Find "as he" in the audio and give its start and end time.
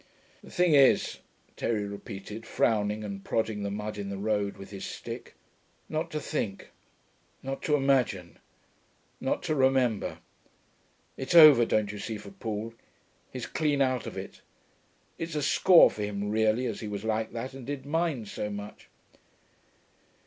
16.65-16.87